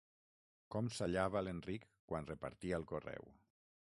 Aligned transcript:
Com 0.75 0.87
sallava, 0.99 1.43
l'Enric, 1.47 1.85
quan 2.11 2.29
repartia 2.31 2.79
el 2.83 2.91
correu! 2.95 3.31